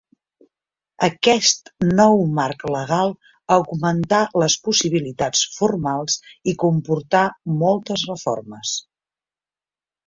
Aquest 1.07 1.69
nou 1.99 2.23
marc 2.39 2.65
legal 2.77 3.13
augmentà 3.57 4.23
les 4.45 4.57
possibilitats 4.69 5.45
formals 5.61 6.17
i 6.53 6.57
comportà 6.67 7.25
moltes 7.63 8.11
reformes. 8.15 8.77